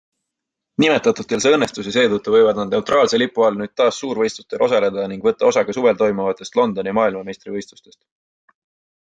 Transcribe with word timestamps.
Nimetatutel 0.83 1.43
see 1.43 1.51
õnnestus 1.57 1.89
ja 1.89 1.93
seetõttu 1.97 2.33
võivad 2.35 2.61
nad 2.61 2.73
neutraalse 2.77 3.19
lipu 3.23 3.45
all 3.49 3.59
nüüd 3.59 3.73
taas 3.83 4.01
suurvõistlustel 4.05 4.65
osaleda 4.69 5.05
ning 5.13 5.29
võtta 5.29 5.49
osa 5.53 5.65
ka 5.69 5.77
suvel 5.79 6.01
toimuvatest 6.01 6.59
Londoni 6.63 6.97
maailmameistrivõistlustest. 7.03 8.03